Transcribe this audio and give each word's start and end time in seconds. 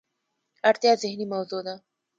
اړتیا 0.69 0.93
ذهني 1.01 1.25
موضوع 1.33 1.61
ده. 1.67 1.75